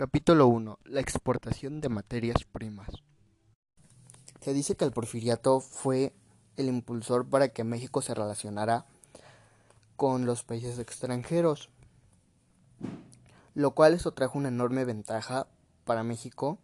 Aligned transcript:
Capítulo 0.00 0.46
1. 0.46 0.78
La 0.84 1.00
exportación 1.02 1.82
de 1.82 1.90
materias 1.90 2.44
primas. 2.50 2.88
Se 4.40 4.54
dice 4.54 4.74
que 4.74 4.86
el 4.86 4.92
porfiriato 4.92 5.60
fue 5.60 6.14
el 6.56 6.68
impulsor 6.68 7.28
para 7.28 7.50
que 7.50 7.64
México 7.64 8.00
se 8.00 8.14
relacionara 8.14 8.86
con 9.96 10.24
los 10.24 10.42
países 10.42 10.78
extranjeros, 10.78 11.68
lo 13.52 13.72
cual 13.72 13.92
eso 13.92 14.12
trajo 14.12 14.38
una 14.38 14.48
enorme 14.48 14.86
ventaja 14.86 15.48
para 15.84 16.02
México. 16.02 16.56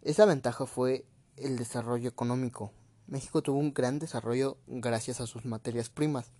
Esa 0.00 0.24
ventaja 0.24 0.64
fue 0.64 1.04
el 1.36 1.58
desarrollo 1.58 2.08
económico. 2.08 2.72
México 3.08 3.42
tuvo 3.42 3.58
un 3.58 3.74
gran 3.74 3.98
desarrollo 3.98 4.56
gracias 4.66 5.20
a 5.20 5.26
sus 5.26 5.44
materias 5.44 5.90
primas, 5.90 6.32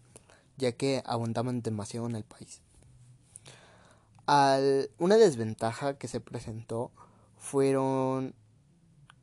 ya 0.57 0.73
que 0.73 1.03
abundaban 1.05 1.61
demasiado 1.61 2.07
en 2.07 2.17
el 2.17 2.25
país 2.25 2.63
una 4.99 5.17
desventaja 5.17 5.97
que 5.97 6.07
se 6.07 6.21
presentó 6.21 6.91
fueron 7.39 8.35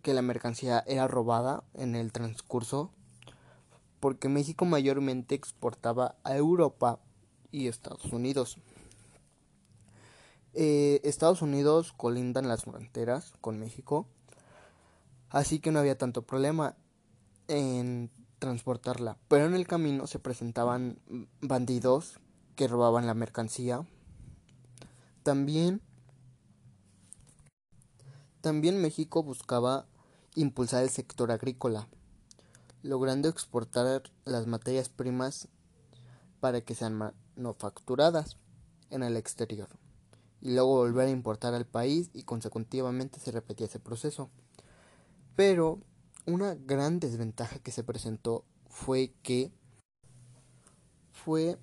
que 0.01 0.13
la 0.15 0.23
mercancía 0.23 0.83
era 0.87 1.07
robada 1.07 1.63
en 1.75 1.95
el 1.95 2.11
transcurso 2.11 2.91
porque 3.99 4.29
México 4.29 4.65
mayormente 4.65 5.35
exportaba 5.35 6.15
a 6.23 6.35
Europa 6.35 6.99
y 7.51 7.67
Estados 7.67 8.05
Unidos. 8.05 8.57
Eh, 10.53 11.01
Estados 11.03 11.41
Unidos 11.41 11.93
colindan 11.95 12.47
las 12.47 12.63
fronteras 12.63 13.33
con 13.41 13.59
México, 13.59 14.07
así 15.29 15.59
que 15.59 15.71
no 15.71 15.79
había 15.79 15.97
tanto 15.97 16.21
problema 16.21 16.75
en 17.47 18.09
transportarla, 18.39 19.17
pero 19.27 19.45
en 19.45 19.53
el 19.53 19.67
camino 19.67 20.07
se 20.07 20.19
presentaban 20.19 20.99
bandidos 21.41 22.19
que 22.55 22.67
robaban 22.67 23.05
la 23.05 23.13
mercancía 23.13 23.85
también, 25.25 25.81
también 28.41 28.79
México 28.79 29.23
buscaba 29.23 29.87
impulsar 30.35 30.83
el 30.83 30.91
sector 30.91 31.31
agrícola, 31.31 31.87
logrando 32.83 33.27
exportar 33.27 34.03
las 34.25 34.45
materias 34.45 34.89
primas 34.89 35.47
para 36.41 36.61
que 36.61 36.75
sean 36.75 37.11
manufacturadas 37.35 38.37
en 38.91 39.01
el 39.01 39.17
exterior 39.17 39.67
y 40.41 40.53
luego 40.53 40.75
volver 40.75 41.07
a 41.07 41.11
importar 41.11 41.55
al 41.55 41.65
país 41.65 42.11
y 42.13 42.21
consecutivamente 42.21 43.19
se 43.19 43.31
repetía 43.31 43.65
ese 43.65 43.79
proceso. 43.79 44.29
Pero 45.35 45.79
una 46.27 46.53
gran 46.53 46.99
desventaja 46.99 47.57
que 47.57 47.71
se 47.71 47.83
presentó 47.83 48.45
fue 48.67 49.15
que 49.23 49.51
fue 51.11 51.57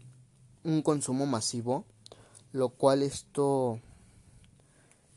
un 0.65 0.83
consumo 0.83 1.27
masivo 1.27 1.87
lo 2.53 2.69
cual 2.69 3.03
esto 3.03 3.81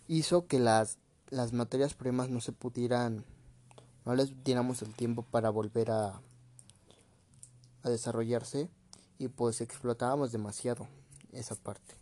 hizo 0.07 0.47
que 0.47 0.59
las, 0.59 0.97
las 1.29 1.53
materias 1.53 1.93
primas 1.93 2.29
no 2.29 2.41
se 2.41 2.51
pudieran, 2.51 3.25
no 4.05 4.15
les 4.15 4.43
diéramos 4.43 4.81
el 4.81 4.93
tiempo 4.93 5.23
para 5.23 5.49
volver 5.49 5.91
a, 5.91 6.21
a 7.83 7.89
desarrollarse 7.89 8.69
y 9.19 9.27
pues 9.27 9.61
explotábamos 9.61 10.31
demasiado 10.31 10.87
esa 11.31 11.55
parte. 11.55 11.95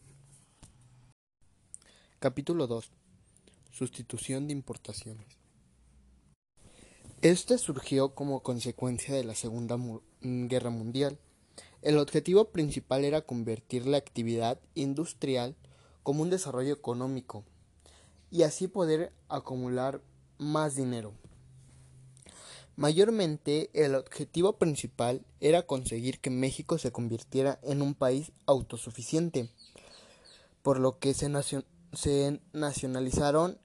Capítulo 2.20 2.68
2. 2.68 2.92
Sustitución 3.72 4.48
de 4.48 4.54
importaciones. 4.54 5.28
Este 7.22 7.58
surgió 7.58 8.14
como 8.14 8.44
consecuencia 8.44 9.16
de 9.16 9.24
la 9.24 9.34
Segunda 9.34 9.78
Guerra 10.22 10.70
Mundial 10.70 11.18
el 11.84 11.98
objetivo 11.98 12.46
principal 12.46 13.04
era 13.04 13.22
convertir 13.22 13.86
la 13.86 13.98
actividad 13.98 14.58
industrial 14.74 15.56
como 16.02 16.22
un 16.22 16.30
desarrollo 16.30 16.74
económico 16.74 17.44
y 18.32 18.44
así 18.44 18.70
poder 18.70 19.12
acumular 19.28 20.02
más 20.38 20.76
dinero. 20.76 21.14
Mayormente 22.78 23.70
el 23.74 23.96
objetivo 23.96 24.54
principal 24.54 25.26
era 25.42 25.64
conseguir 25.64 26.20
que 26.20 26.30
México 26.30 26.78
se 26.78 26.92
convirtiera 26.92 27.60
en 27.64 27.82
un 27.82 27.94
país 27.96 28.32
autosuficiente, 28.46 29.50
por 30.62 30.80
lo 30.80 30.98
que 31.00 31.14
se, 31.14 31.30
se 31.92 32.40
nacionalizaron 32.54 33.60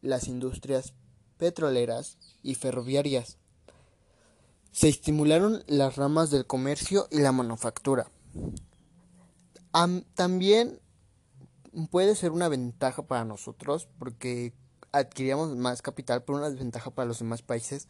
las 0.00 0.28
industrias 0.28 0.94
petroleras 1.36 2.16
y 2.42 2.54
ferroviarias 2.54 3.36
se 4.72 4.88
estimularon 4.88 5.62
las 5.66 5.96
ramas 5.96 6.30
del 6.30 6.46
comercio 6.46 7.08
y 7.10 7.18
la 7.18 7.32
manufactura. 7.32 8.10
también 10.14 10.80
puede 11.90 12.14
ser 12.14 12.32
una 12.32 12.48
ventaja 12.48 13.02
para 13.02 13.24
nosotros 13.24 13.88
porque 13.98 14.52
adquiríamos 14.92 15.56
más 15.56 15.82
capital, 15.82 16.24
pero 16.24 16.38
una 16.38 16.50
desventaja 16.50 16.90
para 16.90 17.06
los 17.06 17.18
demás 17.18 17.42
países 17.42 17.88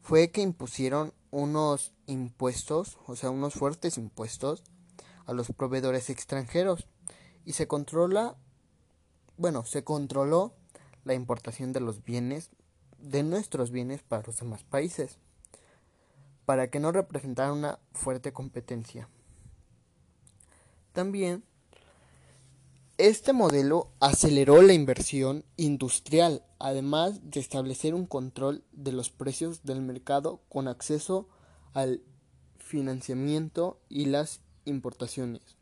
fue 0.00 0.30
que 0.30 0.40
impusieron 0.40 1.12
unos 1.30 1.92
impuestos, 2.06 2.98
o 3.06 3.16
sea, 3.16 3.30
unos 3.30 3.54
fuertes 3.54 3.96
impuestos 3.98 4.62
a 5.26 5.32
los 5.32 5.48
proveedores 5.52 6.10
extranjeros 6.10 6.86
y 7.44 7.52
se 7.52 7.68
controla, 7.68 8.36
bueno, 9.36 9.64
se 9.64 9.84
controló 9.84 10.54
la 11.04 11.14
importación 11.14 11.72
de 11.72 11.80
los 11.80 12.04
bienes, 12.04 12.50
de 12.98 13.22
nuestros 13.22 13.70
bienes 13.70 14.02
para 14.02 14.24
los 14.26 14.36
demás 14.36 14.62
países 14.64 15.18
para 16.44 16.70
que 16.70 16.80
no 16.80 16.92
representara 16.92 17.52
una 17.52 17.78
fuerte 17.92 18.32
competencia. 18.32 19.08
También, 20.92 21.44
este 22.98 23.32
modelo 23.32 23.88
aceleró 24.00 24.62
la 24.62 24.74
inversión 24.74 25.44
industrial, 25.56 26.44
además 26.58 27.20
de 27.30 27.40
establecer 27.40 27.94
un 27.94 28.06
control 28.06 28.64
de 28.72 28.92
los 28.92 29.10
precios 29.10 29.64
del 29.64 29.80
mercado 29.80 30.42
con 30.48 30.68
acceso 30.68 31.28
al 31.72 32.02
financiamiento 32.58 33.80
y 33.88 34.04
las 34.04 34.40
importaciones. 34.64 35.56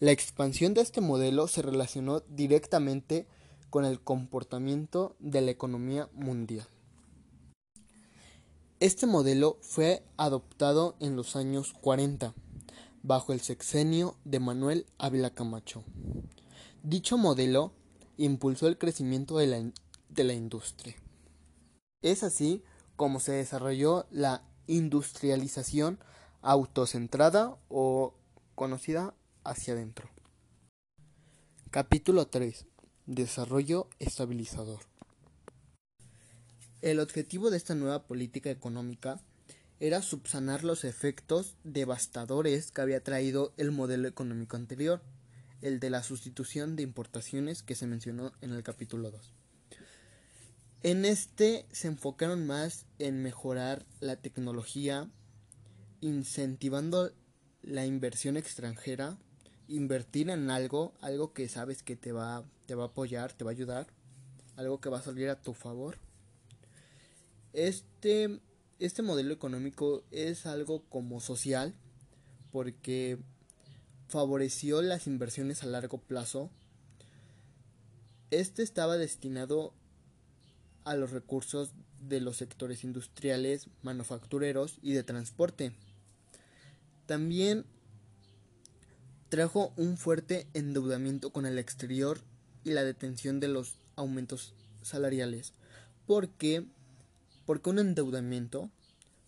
La 0.00 0.10
expansión 0.10 0.74
de 0.74 0.82
este 0.82 1.00
modelo 1.00 1.46
se 1.48 1.62
relacionó 1.62 2.20
directamente 2.20 3.26
con 3.70 3.84
el 3.84 4.00
comportamiento 4.00 5.16
de 5.20 5.40
la 5.40 5.52
economía 5.52 6.08
mundial. 6.12 6.66
Este 8.84 9.06
modelo 9.06 9.56
fue 9.62 10.04
adoptado 10.18 10.94
en 11.00 11.16
los 11.16 11.36
años 11.36 11.72
40, 11.72 12.34
bajo 13.02 13.32
el 13.32 13.40
sexenio 13.40 14.18
de 14.26 14.40
Manuel 14.40 14.84
Ávila 14.98 15.30
Camacho. 15.30 15.84
Dicho 16.82 17.16
modelo 17.16 17.72
impulsó 18.18 18.68
el 18.68 18.76
crecimiento 18.76 19.38
de 19.38 19.46
la, 19.46 19.72
de 20.10 20.24
la 20.24 20.34
industria. 20.34 20.96
Es 22.02 22.22
así 22.22 22.62
como 22.94 23.20
se 23.20 23.32
desarrolló 23.32 24.04
la 24.10 24.42
industrialización 24.66 25.98
autocentrada 26.42 27.56
o 27.70 28.12
conocida 28.54 29.14
hacia 29.44 29.72
adentro. 29.72 30.10
Capítulo 31.70 32.26
3. 32.26 32.66
Desarrollo 33.06 33.88
estabilizador. 33.98 34.80
El 36.84 37.00
objetivo 37.00 37.48
de 37.48 37.56
esta 37.56 37.74
nueva 37.74 38.06
política 38.06 38.50
económica 38.50 39.18
era 39.80 40.02
subsanar 40.02 40.64
los 40.64 40.84
efectos 40.84 41.56
devastadores 41.64 42.72
que 42.72 42.82
había 42.82 43.02
traído 43.02 43.54
el 43.56 43.70
modelo 43.70 44.06
económico 44.06 44.58
anterior, 44.58 45.00
el 45.62 45.80
de 45.80 45.88
la 45.88 46.02
sustitución 46.02 46.76
de 46.76 46.82
importaciones 46.82 47.62
que 47.62 47.74
se 47.74 47.86
mencionó 47.86 48.32
en 48.42 48.52
el 48.52 48.62
capítulo 48.62 49.10
2. 49.10 49.32
En 50.82 51.06
este 51.06 51.64
se 51.72 51.88
enfocaron 51.88 52.46
más 52.46 52.84
en 52.98 53.22
mejorar 53.22 53.86
la 54.00 54.16
tecnología, 54.16 55.08
incentivando 56.02 57.12
la 57.62 57.86
inversión 57.86 58.36
extranjera, 58.36 59.16
invertir 59.68 60.28
en 60.28 60.50
algo, 60.50 60.92
algo 61.00 61.32
que 61.32 61.48
sabes 61.48 61.82
que 61.82 61.96
te 61.96 62.12
va, 62.12 62.44
te 62.66 62.74
va 62.74 62.82
a 62.82 62.88
apoyar, 62.88 63.32
te 63.32 63.42
va 63.42 63.52
a 63.52 63.54
ayudar, 63.54 63.86
algo 64.56 64.82
que 64.82 64.90
va 64.90 64.98
a 64.98 65.02
salir 65.02 65.30
a 65.30 65.40
tu 65.40 65.54
favor 65.54 65.96
este, 67.54 68.40
este 68.80 69.02
modelo 69.02 69.32
económico 69.32 70.04
es 70.10 70.44
algo 70.44 70.82
como 70.90 71.20
social 71.20 71.74
porque 72.52 73.18
favoreció 74.08 74.82
las 74.82 75.06
inversiones 75.06 75.62
a 75.62 75.66
largo 75.66 75.98
plazo. 75.98 76.50
Este 78.30 78.62
estaba 78.62 78.96
destinado 78.96 79.72
a 80.84 80.94
los 80.96 81.12
recursos 81.12 81.72
de 82.00 82.20
los 82.20 82.36
sectores 82.36 82.84
industriales, 82.84 83.68
manufactureros 83.82 84.78
y 84.82 84.92
de 84.92 85.02
transporte. 85.02 85.72
También 87.06 87.64
trajo 89.28 89.72
un 89.76 89.96
fuerte 89.96 90.46
endeudamiento 90.54 91.30
con 91.30 91.46
el 91.46 91.58
exterior 91.58 92.20
y 92.64 92.70
la 92.70 92.84
detención 92.84 93.40
de 93.40 93.48
los 93.48 93.76
aumentos 93.96 94.54
salariales, 94.82 95.54
porque 96.06 96.66
¿Por 97.46 97.60
qué 97.60 97.70
un 97.70 97.78
endeudamiento? 97.78 98.70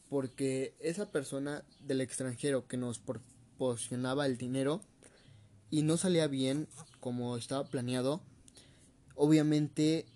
Porque 0.08 0.74
esa 0.80 1.10
persona 1.10 1.64
del 1.80 2.00
extranjero 2.00 2.66
que 2.66 2.76
nos 2.76 2.98
proporcionaba 2.98 4.26
el 4.26 4.38
dinero 4.38 4.80
y 5.70 5.82
no 5.82 5.96
salía 5.96 6.26
bien 6.26 6.68
como 7.00 7.36
estaba 7.36 7.68
planeado, 7.68 8.22
obviamente 9.14 10.06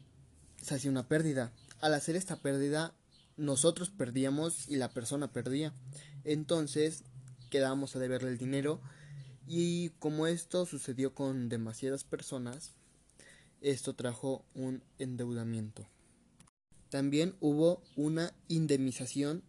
se 0.62 0.74
hacía 0.74 0.90
una 0.90 1.08
pérdida. 1.08 1.52
Al 1.80 1.94
hacer 1.94 2.16
esta 2.16 2.36
pérdida, 2.36 2.94
nosotros 3.36 3.90
perdíamos 3.90 4.68
y 4.68 4.76
la 4.76 4.88
persona 4.90 5.32
perdía. 5.32 5.74
Entonces 6.24 7.04
quedábamos 7.50 7.96
a 7.96 7.98
deberle 7.98 8.30
el 8.30 8.38
dinero 8.38 8.80
y 9.46 9.90
como 9.98 10.26
esto 10.26 10.64
sucedió 10.64 11.14
con 11.14 11.48
demasiadas 11.48 12.04
personas, 12.04 12.72
esto 13.60 13.94
trajo 13.94 14.44
un 14.54 14.82
endeudamiento. 14.98 15.86
También 16.90 17.36
hubo 17.40 17.82
una 17.96 18.34
indemnización 18.48 19.44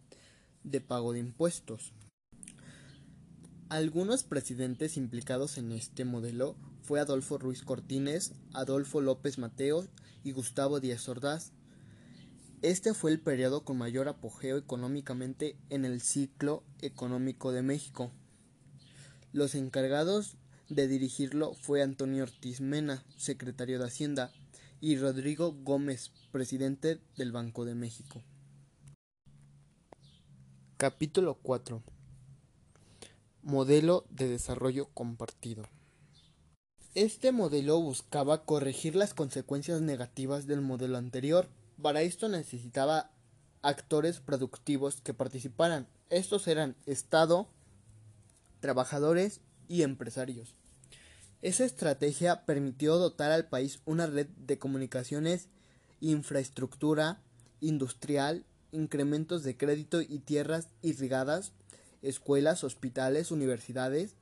de 0.62 0.80
pago 0.80 1.12
de 1.12 1.18
impuestos. 1.18 1.92
Algunos 3.68 4.22
presidentes 4.22 4.96
implicados 4.96 5.58
en 5.58 5.72
este 5.72 6.04
modelo 6.04 6.56
fue 6.82 7.00
Adolfo 7.00 7.38
Ruiz 7.38 7.62
Cortines, 7.62 8.32
Adolfo 8.52 9.00
López 9.00 9.38
Mateos 9.38 9.88
y 10.22 10.32
Gustavo 10.32 10.78
Díaz 10.78 11.08
Ordaz. 11.08 11.52
Este 12.60 12.94
fue 12.94 13.10
el 13.10 13.18
periodo 13.18 13.64
con 13.64 13.76
mayor 13.76 14.08
apogeo 14.08 14.56
económicamente 14.56 15.56
en 15.68 15.84
el 15.84 16.00
ciclo 16.00 16.62
económico 16.80 17.50
de 17.50 17.62
México. 17.62 18.12
Los 19.32 19.56
encargados 19.56 20.36
de 20.68 20.86
dirigirlo 20.86 21.54
fue 21.54 21.82
Antonio 21.82 22.22
Ortiz 22.22 22.60
Mena, 22.60 23.02
secretario 23.16 23.80
de 23.80 23.86
Hacienda, 23.86 24.30
y 24.82 24.96
Rodrigo 24.96 25.52
Gómez, 25.52 26.10
presidente 26.32 27.00
del 27.16 27.30
Banco 27.30 27.64
de 27.64 27.76
México. 27.76 28.20
Capítulo 30.76 31.38
4 31.40 31.84
Modelo 33.44 34.04
de 34.10 34.26
desarrollo 34.26 34.88
compartido. 34.92 35.62
Este 36.96 37.30
modelo 37.30 37.80
buscaba 37.80 38.44
corregir 38.44 38.96
las 38.96 39.14
consecuencias 39.14 39.80
negativas 39.80 40.48
del 40.48 40.62
modelo 40.62 40.98
anterior. 40.98 41.48
Para 41.80 42.02
esto 42.02 42.28
necesitaba 42.28 43.12
actores 43.62 44.18
productivos 44.18 45.00
que 45.00 45.14
participaran. 45.14 45.86
Estos 46.10 46.48
eran 46.48 46.74
Estado, 46.86 47.46
trabajadores 48.58 49.42
y 49.68 49.82
empresarios. 49.82 50.56
Esa 51.42 51.64
estrategia 51.64 52.44
permitió 52.46 52.98
dotar 52.98 53.32
al 53.32 53.48
país 53.48 53.80
una 53.84 54.06
red 54.06 54.28
de 54.36 54.58
comunicaciones, 54.58 55.48
infraestructura 56.00 57.20
industrial, 57.60 58.44
incrementos 58.70 59.42
de 59.42 59.56
crédito 59.56 60.00
y 60.00 60.20
tierras 60.20 60.68
irrigadas, 60.82 61.52
escuelas, 62.00 62.62
hospitales, 62.62 63.32
universidades, 63.32 64.14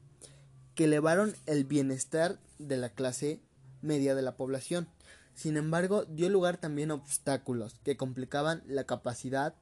que 0.75 0.85
elevaron 0.85 1.35
el 1.45 1.65
bienestar 1.65 2.39
de 2.59 2.79
la 2.79 2.89
clase 2.89 3.41
media 3.83 4.15
de 4.15 4.23
la 4.23 4.37
población. 4.37 4.89
Sin 5.35 5.59
embargo, 5.59 6.07
dio 6.07 6.31
lugar 6.31 6.57
también 6.57 6.91
a 6.91 6.95
obstáculos 6.95 7.77
que 7.85 7.99
complicaban 7.99 8.63
la 8.67 8.85
capacidad 8.85 9.55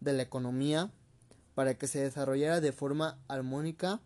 de 0.00 0.12
la 0.12 0.22
economía 0.22 0.92
para 1.56 1.74
que 1.74 1.88
se 1.88 2.00
desarrollara 2.00 2.60
de 2.60 2.72
forma 2.72 3.18
armónica, 3.26 4.00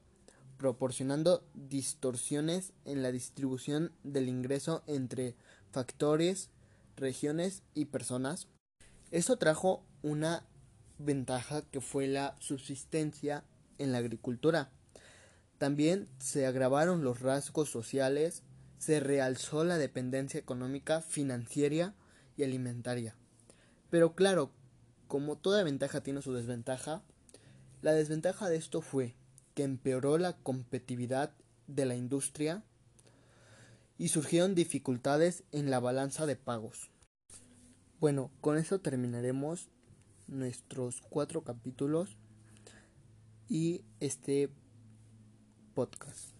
proporcionando 0.61 1.43
distorsiones 1.55 2.75
en 2.85 3.03
la 3.03 3.11
distribución 3.11 3.93
del 4.03 4.29
ingreso 4.29 4.83
entre 4.87 5.35
factores, 5.71 6.51
regiones 6.97 7.63
y 7.73 7.87
personas. 7.87 8.47
Esto 9.11 9.39
trajo 9.39 9.87
una 10.03 10.45
ventaja 10.99 11.63
que 11.63 11.81
fue 11.81 12.09
la 12.09 12.37
subsistencia 12.41 13.43
en 13.79 13.91
la 13.91 13.99
agricultura. 13.99 14.71
También 15.57 16.11
se 16.19 16.45
agravaron 16.45 17.05
los 17.05 17.21
rasgos 17.21 17.71
sociales, 17.71 18.43
se 18.77 19.01
realzó 19.01 19.65
la 19.65 19.79
dependencia 19.79 20.39
económica, 20.39 21.01
financiera 21.01 21.95
y 22.37 22.45
alimentaria. 22.45 23.17
Pero 23.89 24.15
claro, 24.15 24.53
como 25.09 25.39
toda 25.39 25.65
ventaja 25.65 26.03
tiene 26.03 26.21
su 26.21 26.35
desventaja, 26.35 27.03
la 27.81 27.95
desventaja 27.95 28.51
de 28.51 28.57
esto 28.57 28.83
fue 28.83 29.15
que 29.55 29.63
empeoró 29.63 30.19
la 30.19 30.37
competitividad 30.37 31.33
de 31.67 31.87
la 31.87 31.95
industria 31.95 32.65
y 33.99 34.09
surgieron 34.09 34.55
dificultades 34.55 35.45
en 35.53 35.71
la 35.71 35.81
balanza 35.81 36.27
de 36.27 36.37
pagos. 36.37 36.91
Bueno, 38.01 38.31
con 38.41 38.57
eso 38.57 38.81
terminaremos 38.81 39.69
nuestros 40.27 41.03
cuatro 41.03 41.43
capítulos 41.43 42.17
y 43.49 43.83
este 44.01 44.49
podcast. 45.75 46.40